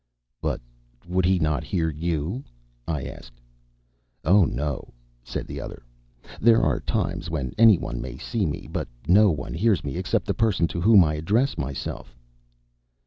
"But 0.41 0.61
would 1.07 1.25
he 1.25 1.37
not 1.37 1.63
hear 1.63 1.87
you?" 1.91 2.43
I 2.87 3.03
asked. 3.03 3.39
"Oh, 4.25 4.45
no!" 4.45 4.91
said 5.23 5.45
the 5.45 5.61
other: 5.61 5.83
"there 6.39 6.63
are 6.63 6.79
times 6.79 7.29
when 7.29 7.53
anyone 7.55 8.01
may 8.01 8.17
see 8.17 8.47
me, 8.47 8.67
but 8.67 8.87
no 9.07 9.29
one 9.29 9.53
hears 9.53 9.83
me 9.83 9.97
except 9.97 10.25
the 10.25 10.33
person 10.33 10.67
to 10.69 10.81
whom 10.81 11.03
I 11.03 11.13
address 11.13 11.55
myself." 11.55 12.17